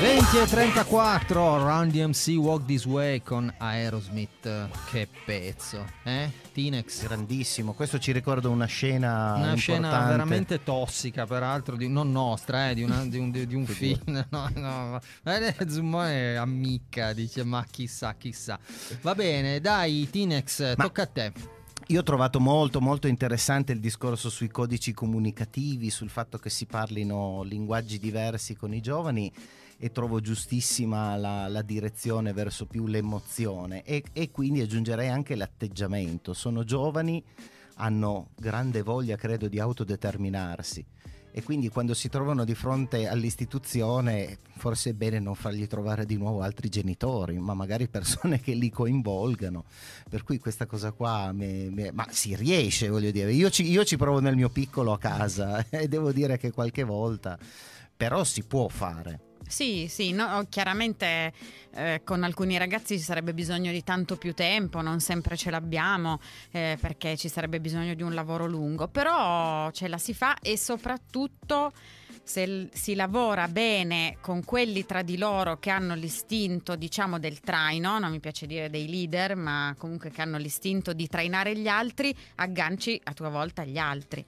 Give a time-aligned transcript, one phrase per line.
[0.00, 4.68] 20 e 34 Run DMC Walk This Way con Aerosmith.
[4.88, 6.30] Che pezzo eh?
[6.52, 7.02] Tinex.
[7.02, 7.72] Grandissimo.
[7.72, 12.84] Questo ci ricorda una scena una scena veramente tossica peraltro di, non nostra eh, di,
[12.84, 14.24] una, di, un, di un film.
[14.30, 15.00] no, no,
[15.66, 18.56] Zumone ammicca dice ma chissà chissà.
[19.00, 20.84] Va bene dai Tinex ma...
[20.84, 21.32] tocca a te.
[21.88, 26.66] io ho trovato molto molto interessante il discorso sui codici comunicativi, sul fatto che si
[26.66, 29.32] parlino linguaggi diversi con i giovani
[29.78, 36.34] e trovo giustissima la, la direzione verso più l'emozione e, e quindi aggiungerei anche l'atteggiamento.
[36.34, 37.22] Sono giovani,
[37.76, 40.84] hanno grande voglia, credo, di autodeterminarsi
[41.30, 46.16] e quindi quando si trovano di fronte all'istituzione forse è bene non fargli trovare di
[46.16, 49.64] nuovo altri genitori, ma magari persone che li coinvolgano.
[50.08, 53.84] Per cui questa cosa qua, me, me, ma si riesce, voglio dire, io ci, io
[53.84, 57.38] ci provo nel mio piccolo a casa e devo dire che qualche volta
[57.96, 59.27] però si può fare.
[59.48, 61.32] Sì, sì, no, chiaramente
[61.72, 66.20] eh, con alcuni ragazzi ci sarebbe bisogno di tanto più tempo, non sempre ce l'abbiamo
[66.50, 70.58] eh, perché ci sarebbe bisogno di un lavoro lungo, però ce la si fa e
[70.58, 71.72] soprattutto
[72.22, 77.98] se si lavora bene con quelli tra di loro che hanno l'istinto, diciamo, del traino,
[77.98, 82.14] non mi piace dire dei leader, ma comunque che hanno l'istinto di trainare gli altri,
[82.34, 84.22] agganci a tua volta gli altri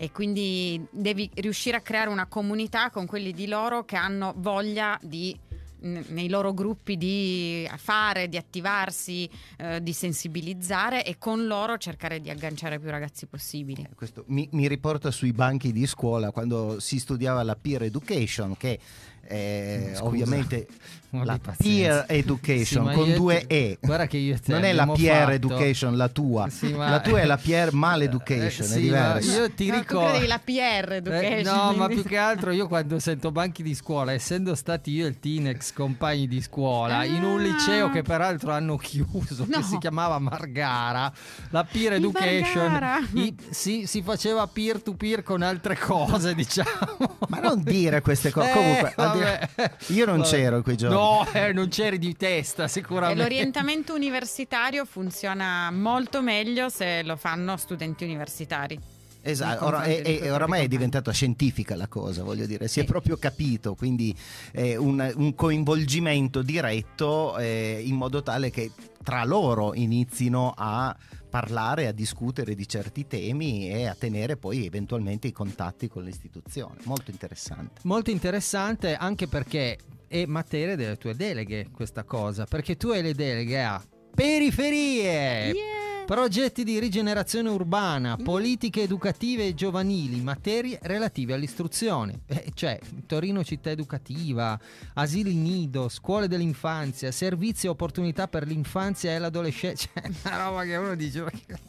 [0.00, 4.98] e quindi devi riuscire a creare una comunità con quelli di loro che hanno voglia
[5.02, 5.38] di
[5.82, 12.28] nei loro gruppi di fare, di attivarsi, eh, di sensibilizzare e con loro cercare di
[12.28, 13.82] agganciare più ragazzi possibili.
[13.82, 18.56] Eh, questo mi, mi, riporta sui banchi di scuola quando si studiava la peer education
[18.58, 18.78] che
[19.22, 20.66] eh, ovviamente
[21.10, 23.78] la peer education sì, con due E.
[23.80, 25.32] Guarda che io non è la peer fatto...
[25.32, 26.48] education la tua.
[26.48, 26.88] Sì, ma...
[26.88, 29.40] La tua è la peer mal education, eh, sì, è diverso.
[29.40, 31.38] Io ti ricordo la PR education.
[31.38, 35.06] Eh, no, ma più che altro io quando sento banchi di scuola, essendo stati io
[35.06, 37.04] e il Tinex compagni di scuola ah.
[37.04, 39.58] in un liceo che peraltro hanno chiuso, no.
[39.58, 41.12] che si chiamava Margara,
[41.50, 47.18] la peer education i, si, si, faceva peer to peer con altre cose, diciamo.
[47.28, 48.50] Ma non dire queste cose.
[48.50, 49.50] Eh, Comunque,
[49.88, 50.96] io non c'ero in quei giorni.
[50.96, 50.99] No,
[51.32, 53.20] eh, non c'eri di testa sicuramente.
[53.20, 58.78] E l'orientamento universitario funziona molto meglio se lo fanno studenti universitari.
[59.22, 63.18] Esatto, Ora, e, e, oramai è diventata scientifica la cosa, voglio dire, si è proprio
[63.18, 64.16] capito, quindi
[64.52, 68.70] eh, un, un, coinvolgimento diretto eh, in modo tale che
[69.02, 70.96] tra loro inizino a
[71.28, 76.76] parlare, a discutere di certi temi e a tenere poi eventualmente i contatti con l'istituzione.
[76.84, 77.80] Molto interessante.
[77.84, 79.78] Molto interessante anche perché
[80.10, 83.80] è materia delle tue deleghe questa cosa, perché tu hai le deleghe a
[84.12, 85.52] periferie.
[85.52, 85.78] Yeah.
[86.04, 93.70] Progetti di rigenerazione urbana, politiche educative e giovanili, materie relative all'istruzione, eh, cioè Torino città
[93.70, 94.58] educativa,
[94.94, 100.74] asili nido, scuole dell'infanzia, servizi e opportunità per l'infanzia e l'adolescenza, cioè una roba che
[100.74, 101.24] uno dice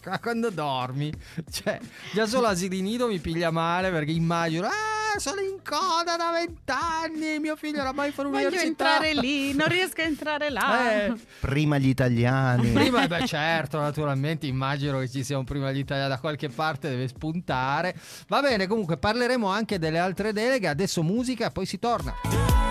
[0.06, 1.14] ma quando dormi,
[1.52, 1.80] cioè
[2.12, 7.40] già solo asili nido mi piglia male perché immagino ah sono in coda da vent'anni,
[7.40, 11.06] mio figlio era mai fuori Voglio entrare lì, non riesco a entrare là.
[11.06, 11.14] Eh.
[11.40, 12.72] Prima gli italiani.
[12.72, 17.08] Prima, beh certo, naturalmente immagino che ci sia un prima d'Italia da qualche parte, deve
[17.08, 17.96] spuntare.
[18.28, 22.71] Va bene, comunque parleremo anche delle altre deleghe, adesso musica, poi si torna.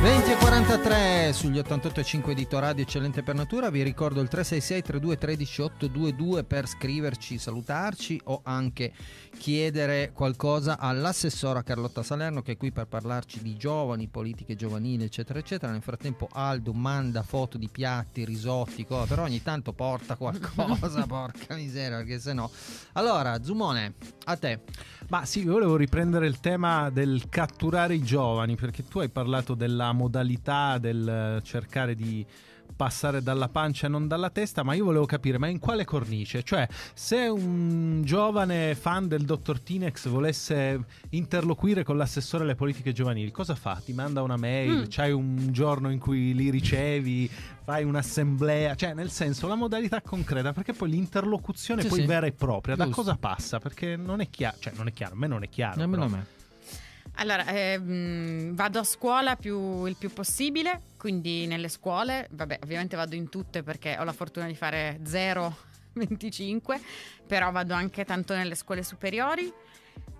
[0.00, 5.18] 20 e 43 sugli 88.5 di Radio Eccellente per Natura, vi ricordo il 366 32
[5.18, 8.92] 13 822 per scriverci, salutarci o anche
[9.36, 15.40] chiedere qualcosa all'assessora Carlotta Salerno che è qui per parlarci di giovani, politiche giovanili eccetera
[15.40, 15.72] eccetera.
[15.72, 21.56] Nel frattempo Aldo manda foto di piatti, risotti, cosa, però ogni tanto porta qualcosa, porca
[21.56, 22.50] miseria, perché se no.
[22.92, 23.94] Allora, Zumone,
[24.26, 24.60] a te.
[25.08, 29.87] Ma sì, volevo riprendere il tema del catturare i giovani, perché tu hai parlato della
[29.92, 32.26] modalità del cercare di
[32.74, 36.42] passare dalla pancia e non dalla testa, ma io volevo capire, ma in quale cornice?
[36.42, 43.30] Cioè, se un giovane fan del dottor Tinex volesse interloquire con l'assessore alle politiche giovanili,
[43.30, 43.80] cosa fa?
[43.84, 44.84] Ti manda una mail, mm.
[44.88, 47.28] c'hai un giorno in cui li ricevi,
[47.64, 52.06] fai un'assemblea, cioè nel senso la modalità concreta, perché poi l'interlocuzione sì, poi sì.
[52.06, 52.90] vera e propria, Giusto.
[52.90, 53.58] da cosa passa?
[53.58, 55.80] Perché non è chiaro, cioè non è chiaro, a me non è chiaro.
[55.80, 56.36] Nemmeno a me.
[57.20, 63.16] Allora, ehm, vado a scuola più, il più possibile, quindi nelle scuole, vabbè, ovviamente vado
[63.16, 65.56] in tutte perché ho la fortuna di fare 0,
[65.94, 66.80] 25,
[67.26, 69.52] però vado anche tanto nelle scuole superiori.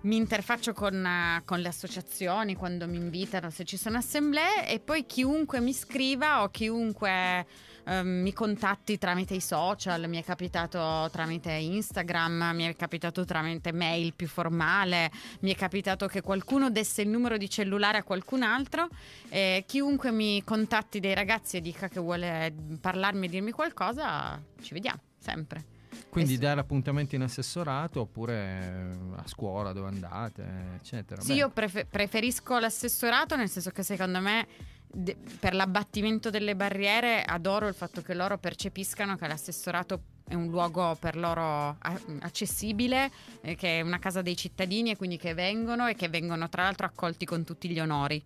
[0.01, 5.05] Mi interfaccio con, con, le associazioni quando mi invitano, se ci sono assemblee, e poi
[5.05, 7.45] chiunque mi scriva o chiunque
[7.89, 13.71] eh, mi contatti tramite i social, mi è capitato tramite Instagram, mi è capitato tramite
[13.71, 18.43] mail più formale, mi è capitato che qualcuno desse il numero di cellulare a qualcun
[18.43, 18.87] altro.
[19.29, 24.73] Eh, chiunque mi contatti dei ragazzi e dica che vuole parlarmi e dirmi qualcosa, ci
[24.73, 25.77] vediamo sempre.
[26.09, 30.45] Quindi es- dare appuntamenti in assessorato oppure a scuola dove andate,
[30.75, 31.21] eccetera.
[31.21, 31.33] Sì, Beh.
[31.35, 34.47] io prefer- preferisco l'assessorato nel senso che secondo me
[34.91, 40.47] de- per l'abbattimento delle barriere adoro il fatto che loro percepiscano che l'assessorato è un
[40.47, 41.77] luogo per loro
[42.19, 43.09] accessibile,
[43.41, 46.63] eh, che è una casa dei cittadini e quindi che vengono e che vengono tra
[46.63, 48.23] l'altro accolti con tutti gli onori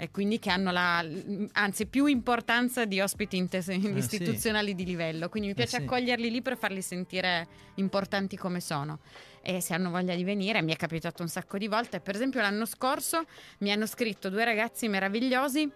[0.00, 1.04] e quindi che hanno la,
[1.52, 4.74] anzi più importanza di ospiti intes- eh, istituzionali sì.
[4.76, 5.28] di livello.
[5.28, 9.00] Quindi mi piace eh accoglierli lì per farli sentire importanti come sono.
[9.42, 11.98] E se hanno voglia di venire, mi è capitato un sacco di volte.
[11.98, 13.24] Per esempio, l'anno scorso
[13.58, 15.68] mi hanno scritto due ragazzi meravigliosi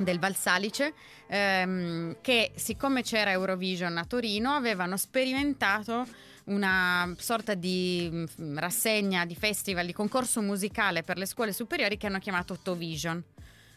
[0.00, 0.94] del Valsalice
[1.26, 6.06] ehm, che siccome c'era Eurovision a Torino avevano sperimentato
[6.44, 12.06] una sorta di mm, rassegna, di festival, di concorso musicale per le scuole superiori che
[12.06, 13.22] hanno chiamato Tovision.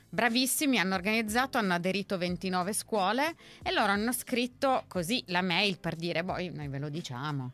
[0.09, 5.95] Bravissimi, hanno organizzato, hanno aderito 29 scuole e loro hanno scritto così la mail per
[5.95, 7.51] dire, poi boh, noi ve lo diciamo.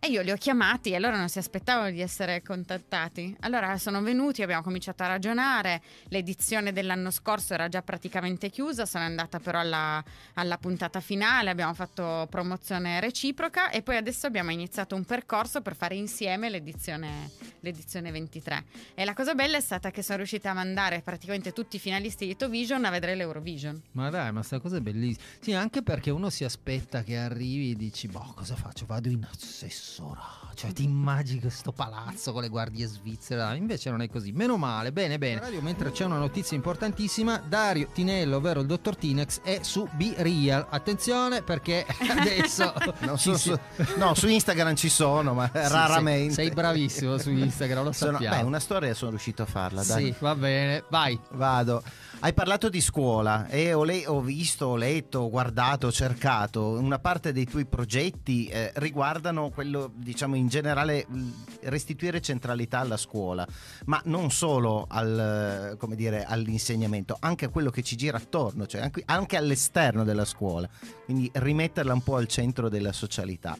[0.00, 3.36] E io li ho chiamati e loro non si aspettavano di essere contattati.
[3.40, 5.82] Allora sono venuti, abbiamo cominciato a ragionare.
[6.10, 10.02] L'edizione dell'anno scorso era già praticamente chiusa, sono andata però alla,
[10.34, 15.74] alla, puntata finale, abbiamo fatto promozione reciproca e poi adesso abbiamo iniziato un percorso per
[15.74, 18.64] fare insieme l'edizione, l'edizione 23.
[18.94, 22.24] E la cosa bella è stata che sono riuscita a mandare praticamente tutti i finalisti
[22.24, 23.82] di Tovision a vedere l'Eurovision.
[23.92, 25.26] Ma dai, ma sta cosa è bellissima.
[25.40, 28.86] Sì, anche perché uno si aspetta che arrivi e dici, boh, cosa faccio?
[28.86, 30.36] Vado in assesso assessora.
[30.54, 33.56] Cioè, ti immagini questo palazzo con le guardie svizzere?
[33.56, 34.32] Invece non è così.
[34.32, 35.38] Meno male, bene, bene.
[35.38, 40.14] Radio, mentre c'è una notizia importantissima, Dario Tinello, ovvero il dottor Tinex, è su Be
[40.16, 40.66] Real.
[40.68, 42.74] Attenzione perché adesso.
[43.14, 43.50] so, si...
[43.50, 43.58] su,
[43.98, 46.34] no, su Instagram ci sono, ma sì, raramente.
[46.34, 48.18] Sei, sei, bravissimo su Instagram, lo sappiamo.
[48.18, 49.84] Sono, beh, una storia sono riuscito a farla.
[49.84, 50.06] Dai.
[50.06, 51.18] Sì, va bene, vai.
[51.34, 51.82] Vado.
[52.20, 56.70] Hai parlato di scuola e ho, le- ho visto, ho letto, ho guardato, ho cercato.
[56.70, 61.06] Una parte dei tuoi progetti eh, riguardano quello, diciamo in generale,
[61.62, 63.46] restituire centralità alla scuola,
[63.84, 69.02] ma non solo al, dire, all'insegnamento, anche a quello che ci gira attorno, cioè anche,
[69.06, 70.68] anche all'esterno della scuola.
[71.04, 73.56] Quindi rimetterla un po' al centro della socialità.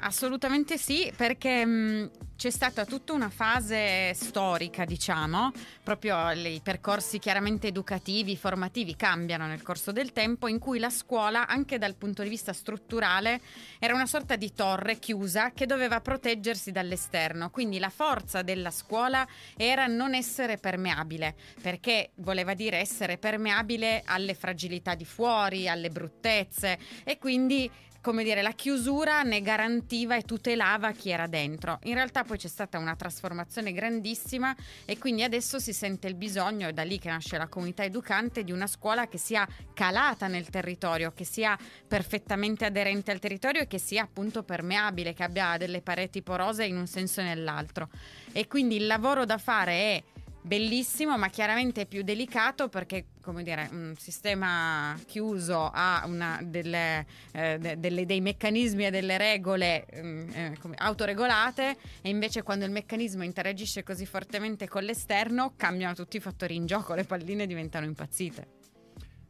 [0.00, 5.50] Assolutamente sì, perché mh, c'è stata tutta una fase storica, diciamo,
[5.82, 11.46] proprio i percorsi chiaramente educativi, formativi cambiano nel corso del tempo, in cui la scuola,
[11.46, 13.40] anche dal punto di vista strutturale,
[13.78, 17.50] era una sorta di torre chiusa che doveva proteggersi dall'esterno.
[17.50, 19.26] Quindi la forza della scuola
[19.56, 26.78] era non essere permeabile, perché voleva dire essere permeabile alle fragilità di fuori, alle bruttezze
[27.02, 27.68] e quindi
[28.06, 31.80] come dire, la chiusura ne garantiva e tutelava chi era dentro.
[31.82, 34.54] In realtà poi c'è stata una trasformazione grandissima
[34.84, 38.44] e quindi adesso si sente il bisogno, è da lì che nasce la comunità educante,
[38.44, 39.44] di una scuola che sia
[39.74, 41.58] calata nel territorio, che sia
[41.88, 46.76] perfettamente aderente al territorio e che sia appunto permeabile, che abbia delle pareti porose in
[46.76, 47.88] un senso e nell'altro.
[48.30, 50.02] E quindi il lavoro da fare è
[50.42, 56.06] bellissimo, ma chiaramente più delicato perché, come dire, un sistema chiuso ha
[56.44, 62.64] delle, eh, de, delle, dei meccanismi e delle regole mm, eh, autoregolate e invece quando
[62.64, 67.48] il meccanismo interagisce così fortemente con l'esterno cambiano tutti i fattori in gioco, le palline
[67.48, 68.54] diventano impazzite.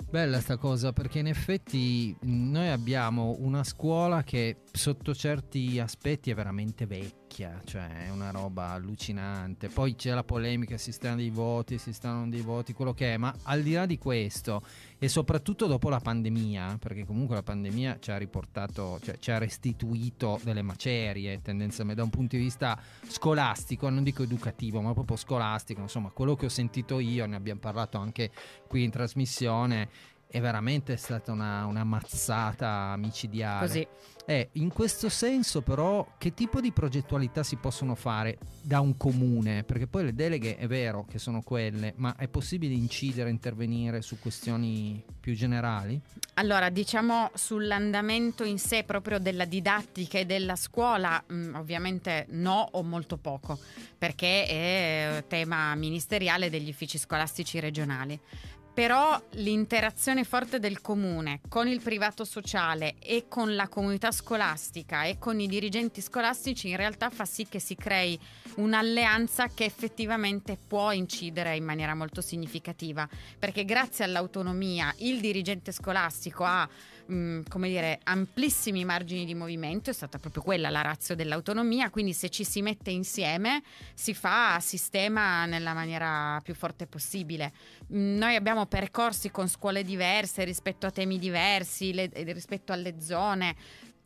[0.09, 6.35] Bella sta cosa perché in effetti noi abbiamo una scuola che sotto certi aspetti è
[6.35, 9.69] veramente vecchia, cioè è una roba allucinante.
[9.69, 13.17] Poi c'è la polemica, si stanno dei voti, si stanno dei voti, quello che è,
[13.17, 14.63] ma al di là di questo
[14.99, 19.39] e soprattutto dopo la pandemia, perché comunque la pandemia ci ha riportato, cioè ci ha
[19.39, 22.79] restituito delle macerie tendenzialmente da un punto di vista
[23.09, 27.61] scolastico, non dico educativo, ma proprio scolastico, insomma, quello che ho sentito io, ne abbiamo
[27.61, 28.31] parlato anche
[28.69, 29.89] qui in trasmissione,
[30.37, 33.67] è veramente stata una, una mazzata micidiale.
[33.67, 33.89] Così.
[34.29, 39.63] Eh, in questo senso però che tipo di progettualità si possono fare da un comune?
[39.63, 44.19] Perché poi le deleghe è vero che sono quelle, ma è possibile incidere, intervenire su
[44.19, 45.99] questioni più generali?
[46.35, 52.69] Allora, diciamo sull'andamento in sé proprio della didattica e della scuola, mh, mm, ovviamente no
[52.73, 53.59] o molto poco,
[53.97, 58.21] perché è tema ministeriale degli uffici scolastici regionali
[58.77, 65.17] però l'interazione forte del comune con il privato sociale e con la comunità scolastica e
[65.19, 68.21] con i dirigenti scolastici in realtà fa sì che si crei
[68.57, 76.45] un'alleanza che effettivamente può incidere in maniera molto significativa, perché grazie all'autonomia il dirigente scolastico
[76.45, 76.69] ha
[77.11, 82.13] mm, come dire, amplissimi margini di movimento, è stata proprio quella la razza dell'autonomia, quindi
[82.13, 83.63] se ci si mette insieme
[83.95, 87.53] si fa sistema nella maniera più forte possibile.
[87.93, 93.55] Mm, noi abbiamo percorsi con scuole diverse rispetto a temi diversi, le, rispetto alle zone.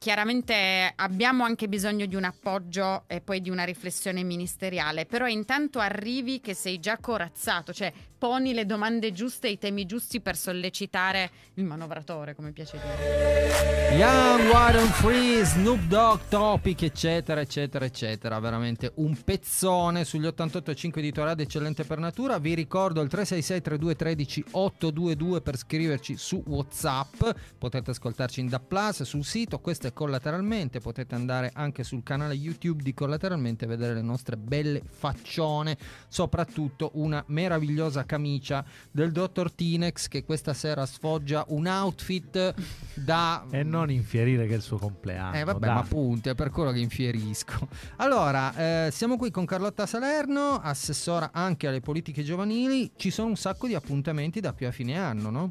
[0.03, 5.79] Chiaramente abbiamo anche bisogno di un appoggio e poi di una riflessione ministeriale, però intanto
[5.79, 10.37] arrivi che sei già corazzato, cioè poni le domande giuste e i temi giusti per
[10.37, 13.71] sollecitare il manovratore, come piace dire.
[13.97, 18.39] Young, and Free, Snoop Dogg, Topic, eccetera, eccetera, eccetera.
[18.39, 22.39] Veramente un pezzone sugli 88.5 di Torado, eccellente per natura.
[22.39, 27.23] Vi ricordo il 366 3213 822 per scriverci su WhatsApp.
[27.59, 30.81] Potete ascoltarci in Da Plus sul sito, questo è collateralmente.
[30.81, 35.77] Potete andare anche sul canale YouTube di collateralmente e vedere le nostre belle faccione,
[36.09, 42.55] soprattutto una meravigliosa camicia del dottor Tinex che questa sera sfoggia un outfit
[42.95, 43.45] da...
[43.51, 45.37] E non infierire che è il suo compleanno.
[45.37, 45.75] Eh vabbè, dai.
[45.75, 47.69] ma appunto, è per quello che infierisco.
[47.97, 52.93] Allora, eh, siamo qui con Carlotta Salerno, assessora anche alle politiche giovanili.
[52.97, 55.51] Ci sono un sacco di appuntamenti da più a fine anno, no?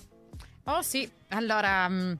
[0.66, 1.88] Oh sì, allora...
[1.88, 2.14] Mh mm,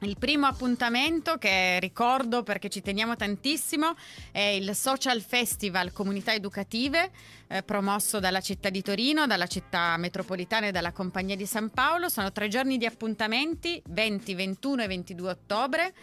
[0.00, 3.94] il primo appuntamento che ricordo perché ci teniamo tantissimo
[4.30, 7.10] è il Social Festival Comunità Educative
[7.48, 12.08] eh, promosso dalla città di Torino, dalla città metropolitana e dalla Compagnia di San Paolo.
[12.08, 15.94] Sono tre giorni di appuntamenti, 20, 21 e 22 ottobre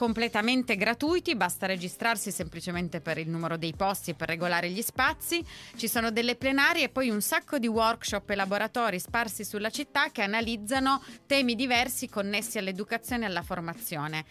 [0.00, 5.44] completamente gratuiti, basta registrarsi semplicemente per il numero dei posti e per regolare gli spazi.
[5.76, 10.08] Ci sono delle plenarie e poi un sacco di workshop e laboratori sparsi sulla città
[10.10, 14.24] che analizzano temi diversi connessi all'educazione e alla formazione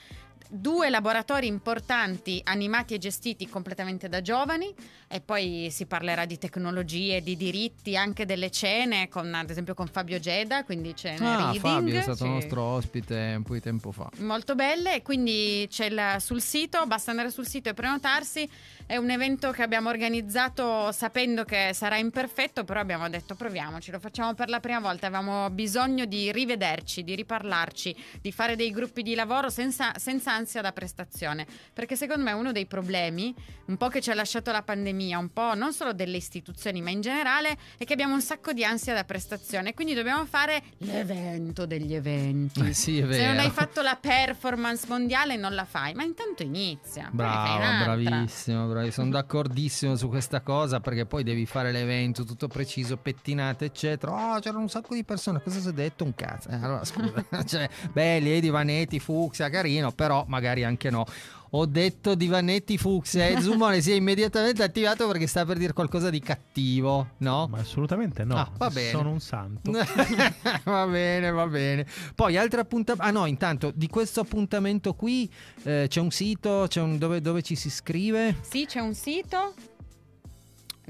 [0.52, 4.74] due laboratori importanti animati e gestiti completamente da giovani
[5.08, 9.88] e poi si parlerà di tecnologie, di diritti, anche delle cene, con, ad esempio con
[9.88, 11.62] Fabio Geda, quindi cene ah, reading.
[11.62, 12.30] Fabio è stato sì.
[12.30, 14.10] nostro ospite un po' di tempo fa.
[14.18, 18.50] Molto belle, quindi c'è il, sul sito, basta andare sul sito e prenotarsi.
[18.90, 24.00] È un evento che abbiamo organizzato sapendo che sarà imperfetto, però abbiamo detto proviamoci, lo
[24.00, 29.04] facciamo per la prima volta, avevamo bisogno di rivederci, di riparlarci, di fare dei gruppi
[29.04, 33.32] di lavoro senza, senza ansia da prestazione, perché secondo me uno dei problemi,
[33.66, 36.90] un po' che ci ha lasciato la pandemia, un po' non solo delle istituzioni, ma
[36.90, 41.68] in generale, è che abbiamo un sacco di ansia da prestazione, quindi dobbiamo fare l'evento
[41.68, 42.62] degli eventi.
[42.62, 43.06] Eh sì.
[43.08, 47.08] Se non hai fatto la performance mondiale non la fai, ma intanto inizia.
[47.12, 49.06] Bravo, bravissimo, bravissimo.
[49.06, 54.12] Sono d'accordissimo su questa cosa perché poi devi fare l'evento tutto preciso, pettinate, eccetera.
[54.12, 55.42] Oh, c'erano un sacco di persone.
[55.42, 56.04] Cosa si è detto?
[56.04, 56.50] Un cazzo.
[56.50, 61.06] Eh, allora, scusa, cioè, belli, Edi Vanetti, Fuxia, carino, però magari anche no
[61.52, 66.10] ho detto Divanetti Fuxia e Zumone si è immediatamente attivato perché sta per dire qualcosa
[66.10, 67.48] di cattivo, no?
[67.50, 68.36] Ma assolutamente no.
[68.36, 68.90] Ah, va bene.
[68.90, 69.72] Sono un santo.
[70.66, 71.88] va bene, va bene.
[72.14, 73.08] Poi altri appuntamenti.
[73.08, 75.32] Ah no, intanto di questo appuntamento qui
[75.64, 76.98] eh, c'è un sito, c'è un...
[76.98, 78.36] Dove, dove ci si iscrive?
[78.42, 79.54] Sì, c'è un sito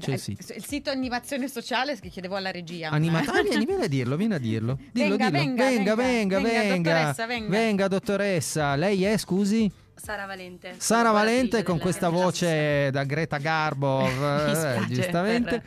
[0.00, 0.52] c'è il sito.
[0.54, 2.88] Il sito animazione sociale che chiedevo alla regia.
[2.90, 4.78] Anima- ah, vieni, vieni a dirlo, vieni a dirlo.
[4.92, 5.54] Dillo, venga, dillo.
[5.54, 7.48] Venga, venga, venga, venga, venga, dottoressa, venga.
[7.48, 8.76] Venga, dottoressa.
[8.76, 9.70] Lei è, scusi?
[10.02, 10.74] Sara Valente.
[10.78, 15.50] Sara Valente con questa voce da Greta Garbo, eh, giustamente.
[15.60, 15.62] Per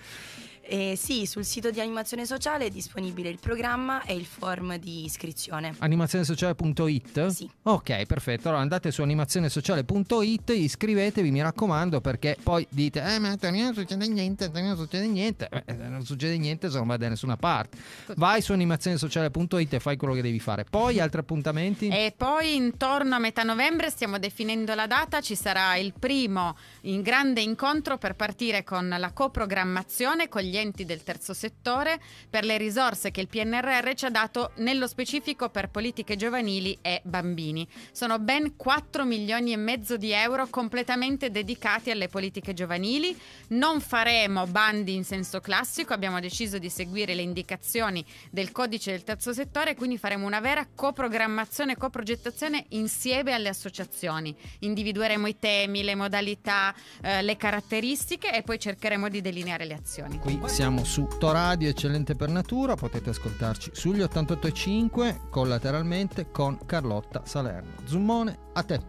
[0.66, 5.04] eh, sì, sul sito di Animazione Sociale è disponibile il programma e il form di
[5.04, 5.76] iscrizione.
[5.80, 7.28] Animazionesociale.it?
[7.28, 7.50] Sì.
[7.64, 8.48] Ok, perfetto.
[8.48, 14.50] Allora andate su animazionesociale.it, iscrivetevi, mi raccomando, perché poi dite, eh ma non succede niente,
[14.54, 15.50] non succede niente.
[15.66, 17.78] Eh, non succede niente se non vai da nessuna parte.
[18.16, 20.64] Vai su animazionesociale.it e fai quello che devi fare.
[20.64, 21.90] Poi altri appuntamenti?
[21.90, 27.02] E poi intorno a metà novembre stiamo definendo la data, ci sarà il primo in
[27.02, 32.46] grande incontro per partire con la coprogrammazione con gli gli enti del terzo settore per
[32.46, 37.68] le risorse che il PNRR ci ha dato nello specifico per politiche giovanili e bambini.
[37.92, 43.18] Sono ben 4 milioni e mezzo di euro completamente dedicati alle politiche giovanili.
[43.50, 49.04] Non faremo bandi in senso classico, abbiamo deciso di seguire le indicazioni del codice del
[49.04, 54.36] terzo settore, quindi faremo una vera coprogrammazione coprogettazione insieme alle associazioni.
[54.60, 60.20] Individueremo i temi, le modalità, eh, le caratteristiche e poi cercheremo di delineare le azioni.
[60.20, 67.74] Qui siamo su Toradio Eccellente per Natura, potete ascoltarci sugli 88.5 collateralmente con Carlotta Salerno.
[67.86, 68.82] Zummone, a te.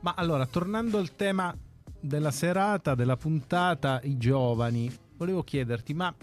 [0.00, 1.54] Ma allora, tornando al tema
[2.00, 6.14] della serata, della puntata, i giovani, volevo chiederti, ma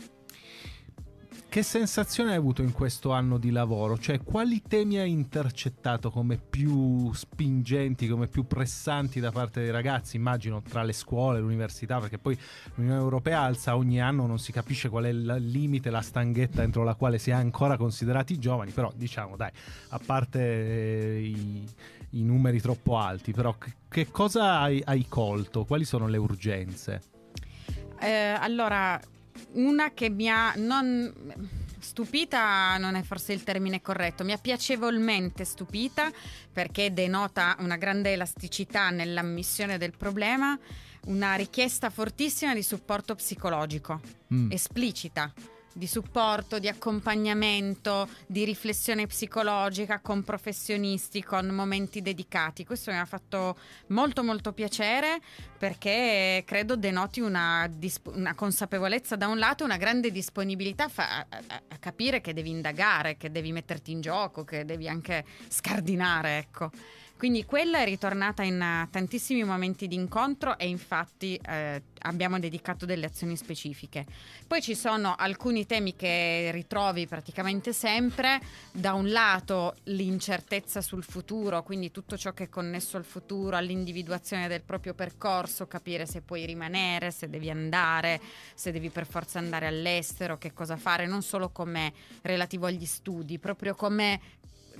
[1.55, 3.97] che sensazione hai avuto in questo anno di lavoro?
[3.97, 10.17] Cioè, quali temi hai intercettato come più spingenti, come più pressanti da parte dei ragazzi?
[10.17, 12.38] Immagino tra le scuole, l'università, perché poi
[12.74, 16.83] l'Unione Europea alza ogni anno, non si capisce qual è il limite, la stanghetta entro
[16.83, 19.51] la quale si è ancora considerati giovani, però diciamo, dai,
[19.91, 21.65] a parte eh, i,
[22.09, 23.55] i, numeri troppo alti, però
[23.88, 25.63] che, cosa hai, hai, colto?
[25.63, 27.01] Quali sono le urgenze?
[27.97, 29.00] Eh, allora,
[29.54, 31.13] una che mi ha non
[31.80, 36.12] stupita non è forse il termine corretto, mi ha piacevolmente stupita
[36.51, 40.58] perché denota una grande elasticità nell'ammissione del problema,
[41.06, 44.01] una richiesta fortissima di supporto psicologico,
[44.34, 44.51] mm.
[44.51, 45.32] esplicita
[45.77, 52.63] di supporto, di accompagnamento, di riflessione psicologica con professionisti, con momenti dedicati.
[52.63, 55.20] Questo mi ha fatto molto molto piacere
[55.58, 57.70] perché credo denoti una,
[58.13, 61.27] una consapevolezza da un lato e una grande disponibilità fa- a-,
[61.67, 66.72] a capire che devi indagare, che devi metterti in gioco, che devi anche scardinare, ecco.
[67.17, 72.86] Quindi quella è ritornata in uh, tantissimi momenti di incontro e infatti eh, abbiamo dedicato
[72.86, 74.05] delle azioni specifiche.
[74.45, 78.41] Poi ci sono alcuni temi che ritrovi praticamente sempre,
[78.72, 84.50] da un lato l'incertezza sul futuro, quindi tutto ciò che è connesso al futuro, all'individuazione
[84.50, 88.19] del proprio percorso, capire se puoi rimanere, se devi andare,
[88.53, 91.93] se devi per forza andare all'estero, che cosa fare, non solo come
[92.24, 94.19] relativo agli studi, proprio come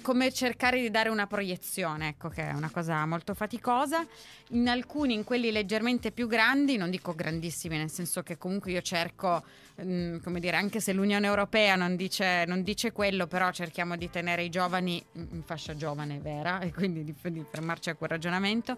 [0.02, 4.06] come cercare di dare una proiezione, ecco che è una cosa molto faticosa.
[4.50, 8.82] In alcuni, in quelli leggermente più grandi, non dico grandissimi, nel senso che comunque io
[8.82, 9.44] cerco,
[9.75, 13.96] mh, mm, come dire, anche se l'Unione Europea non dice, non dice, quello, però cerchiamo
[13.96, 18.10] di tenere i giovani in fascia giovane vera e quindi di, di fermarci a quel
[18.10, 18.78] ragionamento,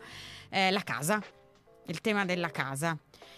[0.50, 1.22] eh, la casa,
[1.86, 2.98] il tema della casa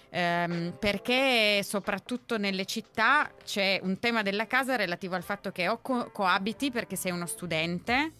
[0.09, 5.79] ehm, perché soprattutto nelle città c'è un tema della casa relativo al fatto che o
[5.81, 8.11] co- coabiti perché sei uno studente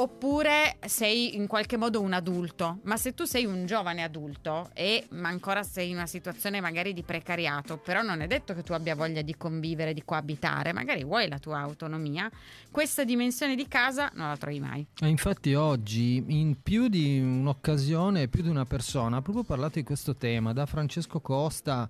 [0.00, 5.06] oppure sei in qualche modo un adulto, ma se tu sei un giovane adulto e
[5.10, 8.72] ma ancora sei in una situazione magari di precariato, però non è detto che tu
[8.72, 12.30] abbia voglia di convivere, di coabitare, magari vuoi la tua autonomia,
[12.70, 14.86] questa dimensione di casa non la trovi mai.
[15.00, 19.84] E infatti oggi in più di un'occasione, più di una persona, ha proprio parlato di
[19.84, 21.88] questo tema, da Francesco Costa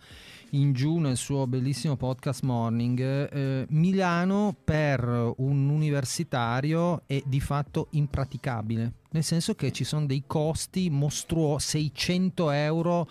[0.50, 5.03] in giù nel suo bellissimo podcast Morning, eh, Milano per
[5.37, 12.51] un universitario è di fatto impraticabile, nel senso che ci sono dei costi mostruosi, 600
[12.51, 13.09] euro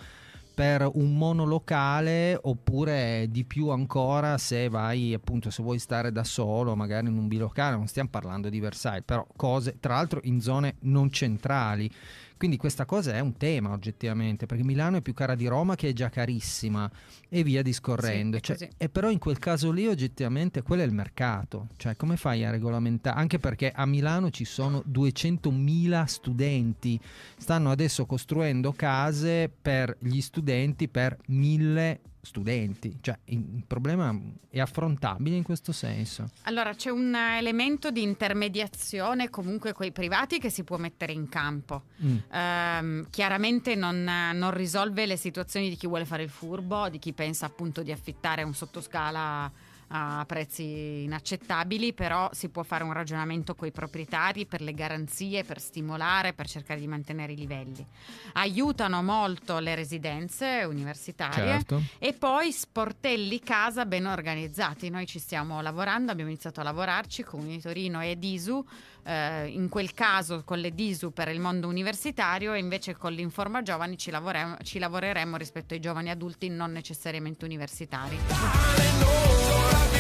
[0.58, 6.76] per un monolocale oppure di più ancora se vai appunto se vuoi stare da solo
[6.76, 10.78] magari in un bilocale non stiamo parlando di Versailles però cose tra l'altro in zone
[10.80, 11.88] non centrali
[12.38, 15.90] quindi questa cosa è un tema oggettivamente, perché Milano è più cara di Roma che
[15.90, 16.90] è già carissima
[17.30, 18.38] e via discorrendo.
[18.38, 22.18] Sì, cioè, e però in quel caso lì oggettivamente quello è il mercato, cioè come
[22.18, 23.20] fai a regolamentare?
[23.20, 27.00] Anche perché a Milano ci sono 200.000 studenti,
[27.38, 34.14] stanno adesso costruendo case per gli studenti per 1000 studenti, cioè il problema
[34.50, 36.30] è affrontabile in questo senso.
[36.44, 41.30] Allora c'è un elemento di intermediazione comunque con i privati che si può mettere in
[41.30, 41.84] campo.
[42.04, 42.18] Mm.
[42.32, 47.14] Um, chiaramente non, non, risolve le situazioni di chi vuole fare il furbo, di chi
[47.14, 49.50] pensa appunto di affittare un sottoscala
[49.90, 55.44] a prezzi inaccettabili, però si può fare un ragionamento con i proprietari per le garanzie,
[55.44, 57.86] per stimolare, per cercare di mantenere i livelli.
[58.34, 61.82] Aiutano molto le residenze universitarie certo.
[62.00, 64.90] e poi sportelli casa ben organizzati.
[64.90, 68.66] Noi ci stiamo lavorando, abbiamo iniziato a lavorarci con Unitorino e Disu
[69.08, 73.62] eh, in quel caso con le DISU per il mondo universitario e invece con l'Informa
[73.62, 78.18] Giovani ci, lavorem- ci lavoreremo rispetto ai giovani adulti non necessariamente universitari.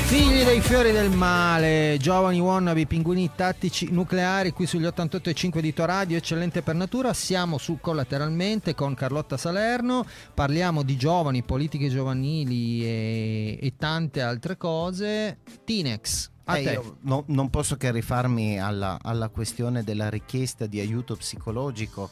[0.07, 6.15] Figli dei fiori del male, giovani wannabe, pinguini tattici nucleari qui sugli 88.5 di Radio,
[6.15, 7.13] eccellente per natura.
[7.13, 14.55] Siamo su Collateralmente con Carlotta Salerno, parliamo di giovani, politiche giovanili e, e tante altre
[14.55, 15.39] cose.
[15.65, 22.09] Tinex, eh, no, non posso che rifarmi alla, alla, questione della richiesta di aiuto psicologico,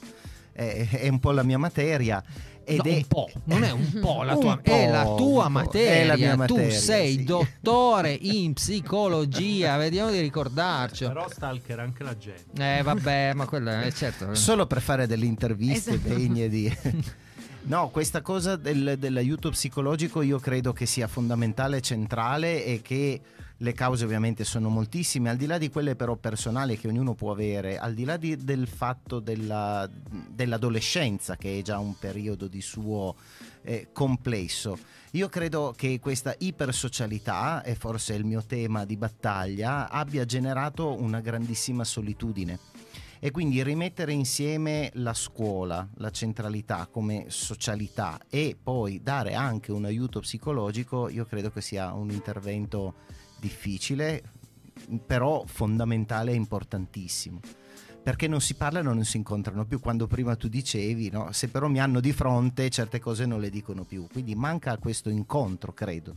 [0.51, 2.21] è, è un po' la mia materia.
[2.65, 5.47] Ed no, è un po', non è un po' la tua, po', è la tua
[5.49, 6.31] materia.
[6.31, 6.67] La materia.
[6.67, 7.23] Tu sei sì.
[7.23, 11.05] dottore in psicologia, vediamo di ricordarci.
[11.05, 12.77] Però stalker anche la gente.
[12.79, 14.33] Eh vabbè, ma quello è certo.
[14.33, 16.13] Solo per fare delle interviste esatto.
[16.13, 16.77] degne di
[17.67, 23.19] No, questa cosa del, dell'aiuto psicologico io credo che sia fondamentale, centrale e che
[23.59, 27.31] Le cause ovviamente sono moltissime, al di là di quelle però personali che ognuno può
[27.31, 29.89] avere, al di là di, del fatto della,
[30.29, 33.15] dell'adolescenza che è già un periodo di suo
[33.61, 34.77] eh, complesso.
[35.11, 40.93] Io credo che questa ipersocialità, e forse è il mio tema di battaglia, abbia generato
[41.01, 42.59] una grandissima solitudine
[43.19, 49.85] e quindi rimettere insieme la scuola, la centralità come socialità e poi dare anche un
[49.85, 54.23] aiuto psicologico, io credo che sia un intervento difficile,
[55.05, 57.39] però fondamentale e importantissimo.
[58.01, 59.79] Perché non si parlano, non si incontrano più.
[59.79, 61.31] Quando prima tu dicevi, no?
[61.31, 64.07] se però mi hanno di fronte, certe cose non le dicono più.
[64.11, 66.15] Quindi manca questo incontro, credo.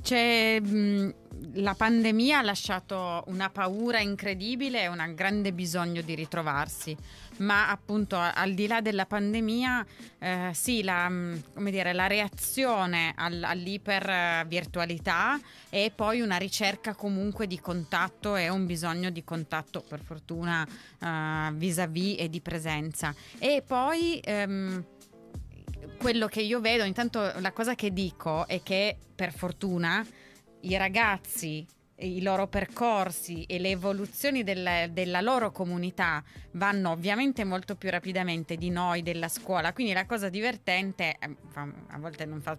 [0.00, 1.14] C'è, mh,
[1.54, 6.96] la pandemia ha lasciato una paura incredibile e un grande bisogno di ritrovarsi,
[7.38, 9.86] ma appunto al di là della pandemia,
[10.18, 11.10] eh, sì, la,
[11.54, 19.10] dire, la reazione al, all'ipervirtualità e poi una ricerca comunque di contatto e un bisogno
[19.10, 20.66] di contatto, per fortuna,
[21.00, 23.14] eh, vis-à-vis e di presenza.
[23.38, 24.20] E poi...
[24.24, 24.84] Ehm,
[25.98, 30.06] quello che io vedo, intanto la cosa che dico è che per fortuna
[30.60, 31.66] i ragazzi
[32.00, 38.56] i loro percorsi e le evoluzioni della, della, loro comunità vanno ovviamente molto più rapidamente
[38.56, 39.72] di noi della scuola.
[39.72, 42.56] Quindi la cosa divertente, eh, a volte non fa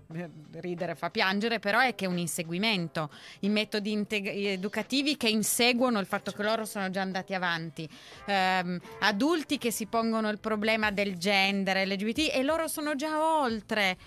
[0.53, 3.09] ridere, fa piangere, però è che è un inseguimento,
[3.41, 7.87] i metodi integ- educativi che inseguono il fatto che loro sono già andati avanti,
[8.27, 13.97] um, adulti che si pongono il problema del gender, LGBT e loro sono già oltre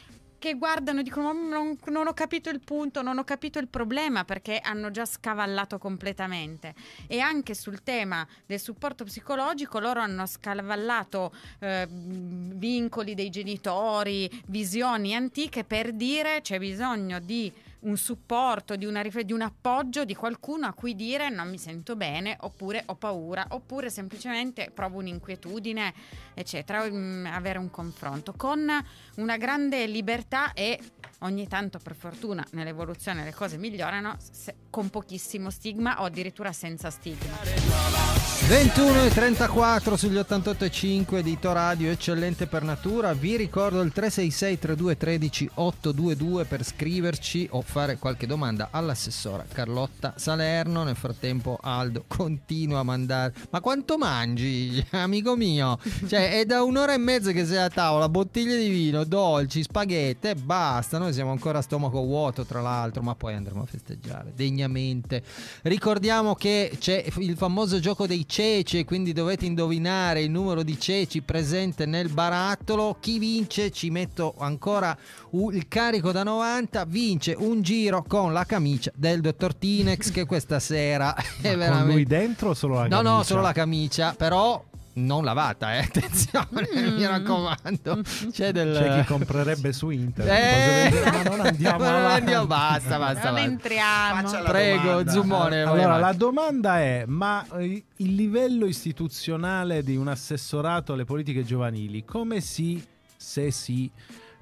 [0.42, 4.24] che guardano e dicono non, non, ho capito il punto, non ho capito il problema
[4.24, 6.74] perché hanno già scavallato completamente.
[7.06, 15.14] E anche sul tema del supporto psicologico loro hanno scavallato eh, vincoli dei genitori, visioni
[15.14, 20.66] antiche per dire c'è bisogno di un supporto, di, una, di, un appoggio di qualcuno
[20.66, 25.92] a cui dire non mi sento bene, oppure ho paura, oppure semplicemente provo un'inquietudine,
[26.34, 28.34] eccetera, avere un confronto.
[28.36, 28.70] Con
[29.16, 30.78] una grande libertà e
[31.22, 36.90] ogni tanto per fortuna nell'evoluzione le cose migliorano se, con pochissimo stigma o addirittura senza
[36.90, 38.20] stigma.
[38.48, 43.14] 21 e 34 sugli 88.5 di Radio eccellente per natura.
[43.14, 50.82] Vi ricordo il 366 3213 822 per scriverci o fare qualche domanda all'assessora Carlotta Salerno.
[50.82, 55.78] Nel frattempo Aldo continua a mandare "Ma quanto mangi, amico mio?".
[56.06, 60.28] Cioè, è da un'ora e mezza che sei a tavola, bottiglie di vino, dolci, spaghetti
[60.28, 60.98] e basta.
[60.98, 65.22] Noi siamo ancora a stomaco vuoto, tra l'altro, ma poi andremo a festeggiare degnamente.
[65.62, 71.22] Ricordiamo che c'è il famoso gioco dei ceci, quindi dovete indovinare il numero di ceci
[71.22, 72.96] presente nel barattolo.
[73.00, 74.96] Chi vince, ci metto ancora
[75.30, 80.58] il carico da 90, vince un giro con la camicia del dottor Tinex che questa
[80.58, 81.84] sera è veramente...
[81.84, 83.02] Con lui dentro o solo la camicia?
[83.02, 85.78] No, no, solo la camicia, però non lavata, eh?
[85.84, 86.94] attenzione, mm.
[86.94, 88.02] mi raccomando.
[88.30, 88.74] C'è, del...
[88.74, 90.92] C'è chi comprerebbe su internet.
[90.92, 91.10] Eh...
[91.10, 93.30] Ma non andiamo, non andiamo basta, basta.
[93.30, 94.42] Non entriamo.
[94.44, 95.10] Prego, domanda.
[95.10, 95.62] Zoomone.
[95.62, 102.04] Allora, la domanda è: ma eh, il livello istituzionale di un assessorato alle politiche giovanili,
[102.04, 102.84] come si,
[103.16, 103.90] se si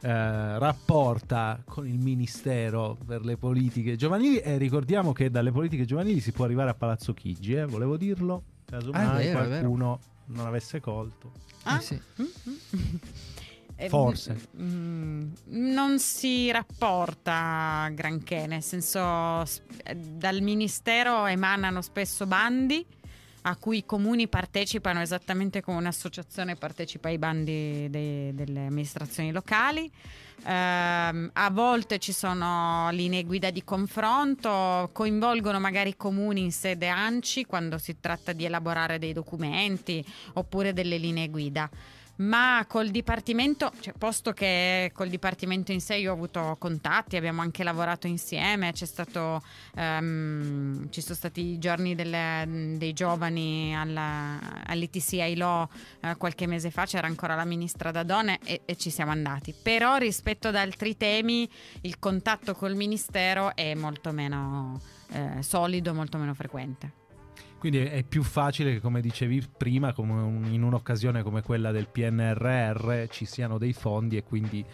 [0.03, 6.21] eh, rapporta con il Ministero per le politiche giovanili e ricordiamo che dalle politiche giovanili
[6.21, 7.67] si può arrivare a Palazzo Chigi, eh?
[7.67, 11.33] volevo dirlo, casomai ah, qualcuno non avesse colto.
[11.65, 11.79] Ah?
[11.79, 12.01] Eh sì.
[12.21, 12.97] Mm-hmm.
[13.89, 14.49] Forse.
[14.61, 18.99] Mm, non si rapporta granché, nel senso
[19.95, 22.85] dal Ministero emanano spesso bandi
[23.43, 29.91] a cui i comuni partecipano esattamente come un'associazione partecipa ai bandi dei, delle amministrazioni locali.
[30.43, 36.89] Eh, a volte ci sono linee guida di confronto, coinvolgono magari i comuni in sede
[36.89, 41.69] ANCI quando si tratta di elaborare dei documenti oppure delle linee guida
[42.21, 47.41] ma col Dipartimento, cioè, posto che col Dipartimento in sé io ho avuto contatti, abbiamo
[47.41, 49.43] anche lavorato insieme, stato,
[49.77, 55.71] um, ci sono stati i giorni delle, dei giovani alla, all'ITC ILO
[56.03, 59.55] uh, qualche mese fa, c'era ancora la ministra Dadone e, e ci siamo andati.
[59.55, 61.49] Però rispetto ad altri temi
[61.83, 64.81] il contatto col Ministero è molto meno
[65.13, 67.00] eh, solido, molto meno frequente.
[67.59, 73.07] Quindi è più facile che, come dicevi prima, come in un'occasione come quella del PNRR
[73.09, 74.65] ci siano dei fondi e quindi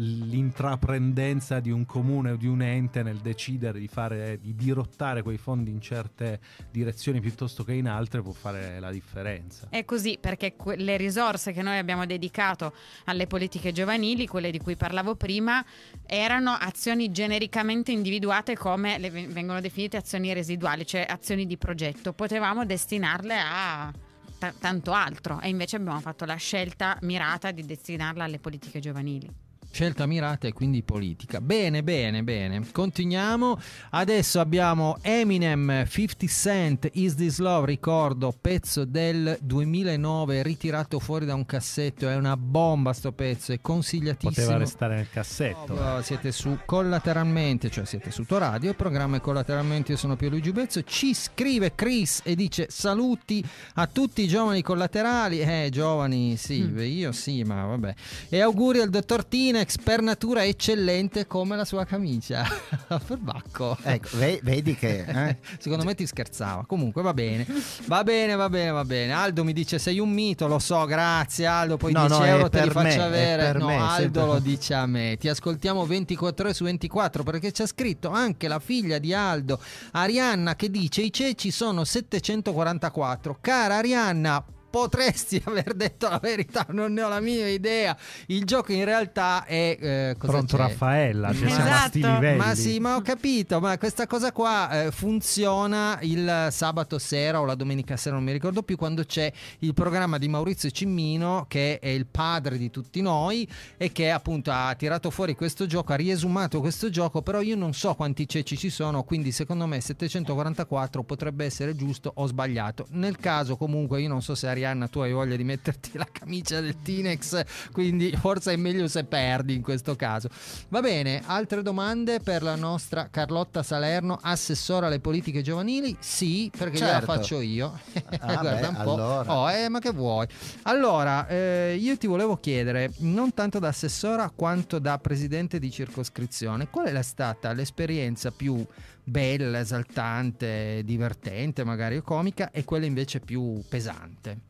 [0.00, 5.38] l'intraprendenza di un comune o di un ente nel decidere di, fare, di dirottare quei
[5.38, 9.66] fondi in certe direzioni piuttosto che in altre può fare la differenza.
[9.70, 12.74] È così perché que- le risorse che noi abbiamo dedicato
[13.06, 15.64] alle politiche giovanili, quelle di cui parlavo prima,
[16.06, 22.12] erano azioni genericamente individuate come le vengono definite azioni residuali, cioè azioni di progetto.
[22.12, 23.92] Potevamo destinarle a
[24.38, 29.46] t- tanto altro e invece abbiamo fatto la scelta mirata di destinarla alle politiche giovanili.
[29.70, 31.40] Scelta mirata e quindi politica.
[31.40, 32.62] Bene, bene, bene.
[32.72, 33.58] Continuiamo.
[33.90, 41.34] Adesso abbiamo Eminem 50 Cent Is This Love, ricordo, pezzo del 2009 ritirato fuori da
[41.34, 44.46] un cassetto, è una bomba sto pezzo, è consigliatissimo.
[44.46, 45.74] Poteva restare nel cassetto.
[45.74, 50.52] Oh, siete su Collateralmente, cioè siete su Radio, il programma è Collateralmente, io sono Pierluigi
[50.52, 56.62] Bezzo, ci scrive Chris e dice saluti a tutti i giovani collaterali, eh giovani sì,
[56.62, 56.78] mm.
[56.80, 57.94] io sì, ma vabbè.
[58.28, 62.46] E auguri al dottor Tina Kleenex per natura eccellente come la sua camicia.
[63.06, 63.76] Perbacco.
[63.82, 65.04] Ecco, vedi che...
[65.04, 65.36] Eh?
[65.60, 66.64] Secondo me ti scherzava.
[66.66, 67.46] Comunque va bene.
[67.84, 69.12] Va bene, va bene, va bene.
[69.12, 72.48] Aldo mi dice sei un mito, lo so, grazie Aldo, poi no, 10 no, euro
[72.48, 73.52] te li faccio me, avere.
[73.52, 75.16] No, me, Aldo lo dice a me.
[75.18, 79.60] Ti ascoltiamo 24 ore su 24 perché c'è scritto anche la figlia di Aldo,
[79.92, 83.38] Arianna, che dice i ceci sono 744.
[83.40, 87.96] Cara Arianna, potresti aver detto la verità, non ne ho la mia idea.
[88.26, 90.62] Il gioco in realtà è eh, pronto c'è?
[90.62, 91.98] Raffaella, cioè esatto.
[91.98, 92.36] siamo.
[92.36, 97.44] Ma sì, ma ho capito, ma questa cosa qua eh, funziona il sabato sera o
[97.44, 101.78] la domenica sera, non mi ricordo più, quando c'è il programma di Maurizio Cimmino che
[101.78, 105.96] è il padre di tutti noi e che appunto ha tirato fuori questo gioco, ha
[105.96, 111.02] riesumato questo gioco, però io non so quanti ceci ci sono, quindi secondo me 744
[111.02, 112.86] potrebbe essere giusto o sbagliato.
[112.90, 116.60] Nel caso comunque io non so se Arianna tu hai voglia di metterti la camicia
[116.60, 120.28] del Tinex, quindi forse è meglio se perdi in questo caso.
[120.68, 125.96] Va bene, altre domande per la nostra Carlotta Salerno, assessora alle politiche giovanili?
[126.00, 126.94] Sì, perché certo.
[126.94, 127.78] gliela faccio io.
[128.18, 128.92] Ah, Guarda beh, un po'.
[128.92, 129.38] Allora.
[129.38, 130.26] Oh, eh, ma che vuoi?
[130.62, 136.68] Allora, eh, io ti volevo chiedere, non tanto da assessora quanto da presidente di circoscrizione,
[136.68, 138.66] qual è stata l'esperienza più
[139.08, 144.47] bella, esaltante, divertente, magari o comica, e quella invece più pesante?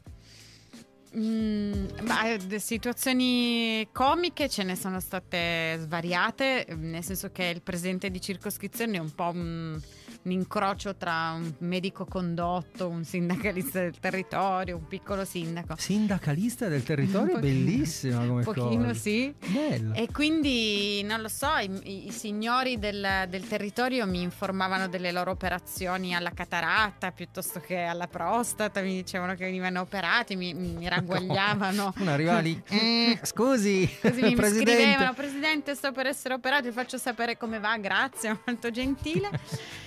[1.19, 8.21] Mm, beh, situazioni comiche ce ne sono state svariate, nel senso che il presidente di
[8.21, 9.81] circoscrizione è un po' un
[10.23, 15.75] un incrocio tra un medico condotto, un sindacalista del territorio, un piccolo sindaco.
[15.79, 18.61] Sindacalista del territorio è bellissima come cosa.
[18.61, 19.01] Un pochino cosa.
[19.01, 19.35] sì.
[19.47, 19.95] Bello.
[19.95, 25.31] E quindi, non lo so, i, i signori del, del, territorio mi informavano delle loro
[25.31, 31.95] operazioni alla cataratta piuttosto che alla prostata, mi dicevano che venivano operati, mi, mi ragguagliavano.
[31.97, 34.83] Uno arrivava lì, eh, scusi, Così mi presidente.
[34.83, 39.31] scrivevano, presidente sto per essere operato, vi faccio sapere come va, grazie, molto gentile.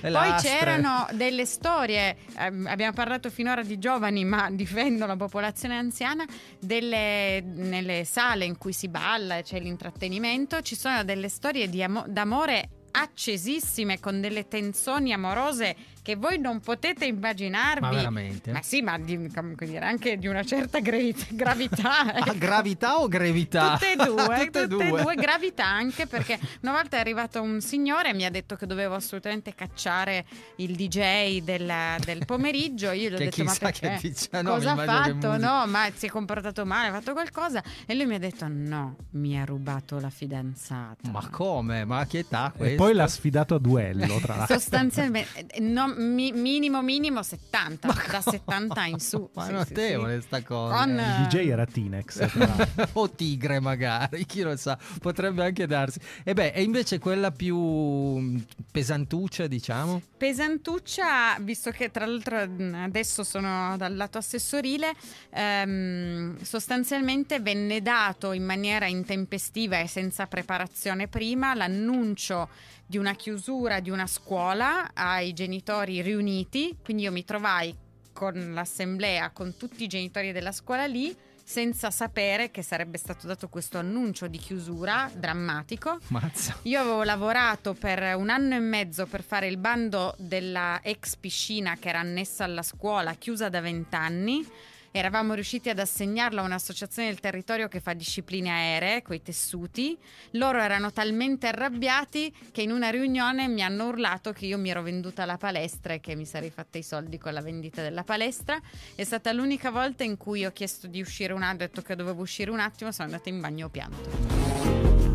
[0.01, 5.77] Poi poi c'erano delle storie, eh, abbiamo parlato finora di giovani, ma difendo la popolazione
[5.77, 6.25] anziana,
[6.59, 12.05] delle, nelle sale in cui si balla, c'è l'intrattenimento, ci sono delle storie di amo-
[12.07, 17.81] d'amore accesissime con delle tensioni amorose che voi non potete immaginarvi.
[17.81, 18.51] Ma veramente?
[18.51, 21.25] Ma sì, ma di, dire, anche di una certa gravità.
[21.29, 22.37] gravità ecco.
[22.37, 23.73] gravità o gravità?
[23.73, 24.05] Tutte e due,
[24.45, 25.01] tutte, tutte due.
[25.01, 25.15] due.
[25.15, 28.95] Gravità anche perché una volta è arrivato un signore e mi ha detto che dovevo
[28.95, 30.25] assolutamente cacciare
[30.57, 31.71] il DJ del,
[32.03, 32.91] del pomeriggio.
[32.91, 33.99] Io gli ho detto: Ma perché?
[34.01, 35.37] Dice, no, cosa ha fatto?
[35.37, 37.63] No, ma si è comportato male, ha fatto qualcosa.
[37.85, 41.09] E lui mi ha detto: No, mi ha rubato la fidanzata.
[41.09, 41.85] Ma come?
[41.85, 42.73] Ma che età questa?
[42.73, 44.57] E poi l'ha sfidato a duello, tra l'altro.
[44.57, 49.29] Sostanzialmente, non, mi, minimo minimo 70, ma da 70 in su.
[49.33, 50.77] Ma sì, notevole sì, sta cosa.
[50.77, 52.89] Con, il DJ era Tinex.
[52.93, 55.99] o Tigre magari, chi lo sa, potrebbe anche darsi.
[56.23, 58.37] E beh, e invece quella più mm,
[58.71, 60.01] pesantuccia, diciamo?
[60.17, 64.93] Pesantuccia, visto che tra l'altro adesso sono dal lato assessorile,
[65.31, 72.49] ehm, sostanzialmente venne dato in maniera intempestiva e senza preparazione prima l'annuncio
[72.91, 77.73] di una chiusura di una scuola ai genitori riuniti, quindi io mi trovai
[78.11, 83.47] con l'assemblea, con tutti i genitori della scuola lì, senza sapere che sarebbe stato dato
[83.47, 85.99] questo annuncio di chiusura drammatico.
[86.07, 86.57] Mazza.
[86.63, 91.77] Io avevo lavorato per un anno e mezzo per fare il bando della ex piscina
[91.79, 94.45] che era annessa alla scuola, chiusa da vent'anni
[94.91, 99.97] eravamo riusciti ad assegnarla a un'associazione del territorio che fa discipline aeree, coi tessuti.
[100.31, 104.81] Loro erano talmente arrabbiati che in una riunione mi hanno urlato che io mi ero
[104.81, 108.59] venduta la palestra e che mi sarei fatta i soldi con la vendita della palestra.
[108.95, 111.95] È stata l'unica volta in cui ho chiesto di uscire un attimo, ho detto che
[111.95, 114.09] dovevo uscire un attimo, sono andata in bagno pianto.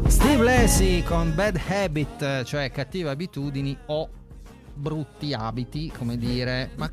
[0.09, 4.09] Steve Lassie con Bad Habit, cioè cattive abitudini o
[4.75, 6.71] brutti abiti, come dire.
[6.77, 6.91] Ma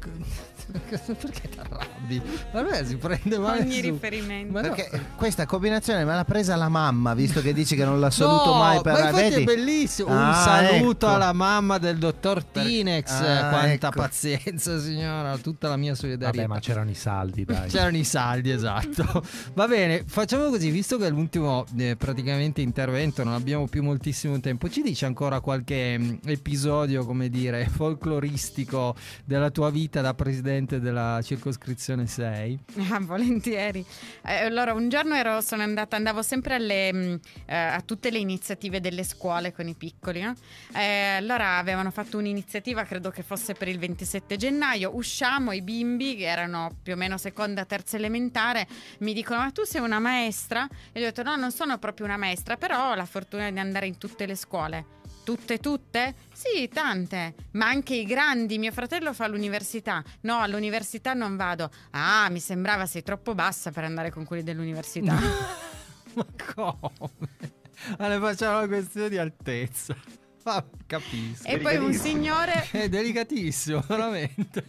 [0.71, 2.21] perché ti arrabbi?
[2.52, 4.52] Vabbè, si prende male Ogni su- riferimento.
[4.54, 4.73] Ma no.
[4.73, 8.52] Perché questa combinazione me l'ha presa la mamma, visto che dici che non l'ha saluto
[8.54, 9.41] No, mai per ma infatti vedi?
[9.41, 10.10] è bellissimo.
[10.12, 11.15] Un Ah, saluto ecco.
[11.15, 13.10] alla mamma del dottor Per- Tinex.
[13.12, 13.99] Ah, Quanta ecco.
[13.99, 15.38] pazienza, signora.
[15.38, 16.41] Tutta la mia solidarietà.
[16.47, 17.67] Vabbè, ma c'erano i saldi, dai.
[17.69, 19.23] C'erano i saldi, esatto.
[19.54, 24.39] Va bene, facciamo così, visto che è l'ultimo eh, praticamente intervento, non abbiamo più moltissimo
[24.39, 28.95] tempo, ci dici ancora qualche mm, episodio, come dire, folcloristico
[29.26, 32.59] della tua vita da presidente della circoscrizione 6?
[32.93, 33.83] Ah, volentieri.
[34.23, 38.19] Eh, allora, un giorno ero, sono andata, andavo sempre alle, mh, eh, a tutte le
[38.19, 40.21] iniziative delle scuole con i piccoli.
[40.21, 40.35] no?
[40.75, 44.95] Eh, allora avevano fatto un'iniziativa, credo che fosse per il 27 gennaio.
[44.95, 48.67] Usciamo, i bimbi, che erano più o meno seconda, terza elementare,
[48.99, 50.67] mi dicono: Ma tu sei una maestra?
[50.91, 53.59] E io ho detto: No, non sono proprio una maestra, però ho la fortuna di
[53.59, 55.01] andare in tutte le scuole.
[55.23, 56.15] Tutte, tutte?
[56.33, 57.36] Sì, tante.
[57.51, 58.57] Ma anche i grandi.
[58.57, 60.03] Mio fratello fa l'università.
[60.21, 61.69] No, all'università non vado.
[61.91, 65.15] Ah, mi sembrava sei troppo bassa per andare con quelli dell'università.
[66.13, 67.51] Ma come?
[67.97, 69.95] Ma ne facciamo una questione di altezza.
[70.53, 71.47] Ah, capisco.
[71.47, 72.67] e poi un signore.
[72.71, 74.65] È delicatissimo, veramente.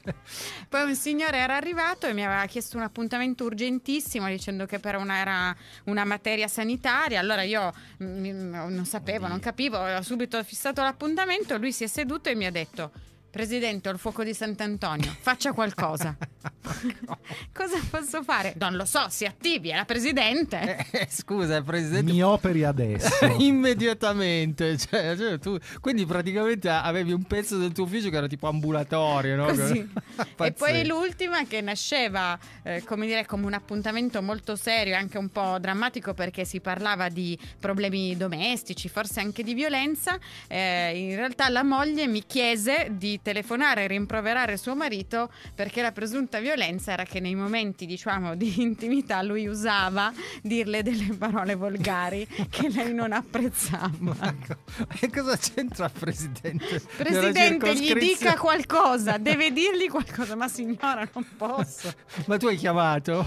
[0.69, 4.97] Poi un signore era arrivato e mi aveva chiesto un appuntamento urgentissimo dicendo che per
[4.97, 7.19] una, era una materia sanitaria.
[7.19, 11.59] Allora io mm, non sapevo, non capivo, ho subito fissato l'appuntamento.
[11.59, 12.93] Lui si è seduto e mi ha detto:
[13.35, 16.17] Presidente, ho il fuoco di Sant'Antonio, faccia qualcosa.
[17.53, 18.55] Cosa posso fare?
[18.59, 20.87] Non lo so, si attivi, è la Presidente.
[20.93, 22.13] Eh, scusa, presidente.
[22.13, 23.27] Mi operi adesso.
[23.43, 28.47] Immediatamente, cioè, cioè, tu, quindi praticamente avevi un pezzo del tuo ufficio che era tipo
[28.47, 29.47] ambulatorio, no?
[29.47, 29.91] Così.
[30.39, 35.19] e poi l'ultima che nasceva, eh, come dire, come un appuntamento molto serio e anche
[35.19, 40.17] un po' drammatico perché si parlava di problemi domestici, forse anche di violenza.
[40.47, 45.91] Eh, in realtà la moglie mi chiese di telefonare e rimproverare suo marito perché la
[45.91, 52.29] presunta violenza era che nei momenti, diciamo, di intimità lui usava dirle delle parole volgari
[52.51, 54.33] che lei non apprezzava.
[55.01, 56.83] E cosa c'entra il presidente?
[56.97, 61.93] Presidente, gli dica qualcosa, deve dirgli qualcosa, ma signora, non posso.
[62.27, 63.27] Ma tu hai chiamato?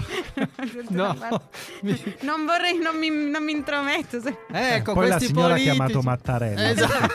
[0.90, 1.14] No.
[1.82, 4.20] Mi- Non vorrei, non mi, non mi intrometto.
[4.20, 5.68] se- Ecco, Poi la signora politici.
[5.68, 6.68] ha chiamato Mattarella.
[6.70, 7.14] Esatto.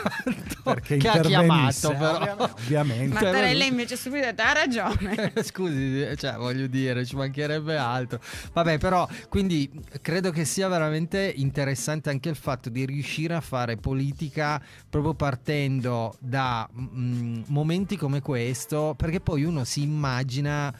[0.63, 2.36] Perché che ha chiamato però.
[2.39, 3.13] Ovviamente.
[3.13, 5.34] Mattarella invece subito ha detto, ha ragione.
[5.43, 8.21] Scusi, cioè, voglio dire, ci mancherebbe altro.
[8.53, 9.69] Vabbè, però, quindi
[10.01, 16.15] credo che sia veramente interessante anche il fatto di riuscire a fare politica proprio partendo
[16.19, 20.73] da mm, momenti come questo, perché poi uno si immagina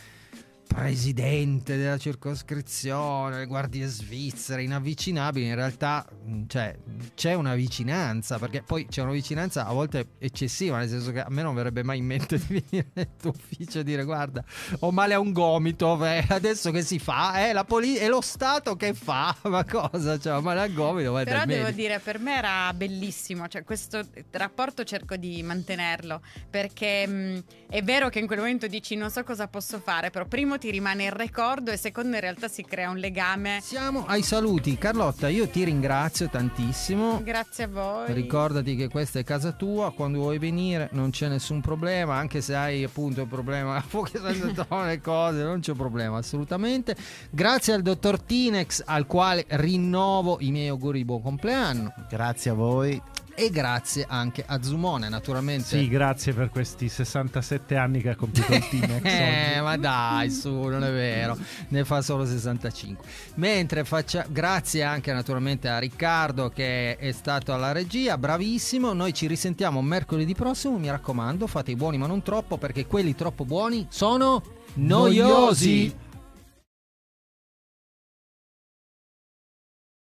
[0.66, 6.76] presidente della circoscrizione, le guardie svizzere, inavvicinabili, in realtà mh, cioè,
[7.16, 11.28] c'è una vicinanza, perché poi c'è una vicinanza a volte eccessiva, nel senso che a
[11.30, 14.44] me non verrebbe mai in mente di venire nel tuo ufficio e dire guarda,
[14.80, 17.34] ho male a un gomito, beh, adesso che si fa?
[17.36, 20.18] È, la poli- è lo Stato che fa, ma cosa?
[20.18, 21.72] Cioè, ho male al gomito, vai Però devo medico.
[21.82, 28.10] dire, per me era bellissimo, cioè questo rapporto cerco di mantenerlo, perché mh, è vero
[28.10, 31.12] che in quel momento dici non so cosa posso fare, però primo ti rimane il
[31.12, 33.60] ricordo e secondo in realtà si crea un legame.
[33.62, 34.78] Siamo ai saluti.
[34.78, 37.22] Carlotta, io ti ringrazio tantissimo.
[37.24, 38.14] Grazie a voi.
[38.14, 42.56] Ricordati che questa è casa tua, quando vuoi venire non c'è nessun problema, anche se
[42.56, 46.96] hai appunto il problema fuochi le cose, non c'è problema assolutamente.
[47.30, 52.54] Grazie al dottor Tinex al quale rinnovo i miei auguri di buon compleanno Grazie a
[52.54, 53.02] voi.
[53.36, 55.66] E grazie anche a Zumone naturalmente.
[55.78, 59.62] Sì, grazie per questi 67 anni che ha compiuto il Tinex Eh, oggi.
[59.62, 61.38] ma dai, su, non è vero,
[61.70, 63.06] ne fa solo 65.
[63.36, 68.94] Mentre faccia, grazie anche naturalmente a Riccardo che è stato alla regia, bravissimo.
[68.94, 70.78] Noi ci risentiamo mercoledì prossimo.
[70.78, 74.42] Mi raccomando, fate i buoni, ma non troppo, perché quelli troppo buoni sono
[74.76, 75.20] noiosi.
[75.20, 75.96] Noiosi.